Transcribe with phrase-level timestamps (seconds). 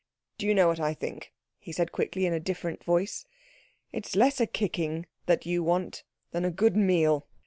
[0.39, 3.27] "Do you know what I think?" he said quickly, in a different voice.
[3.91, 7.27] "It is less a kicking that you want than a good meal.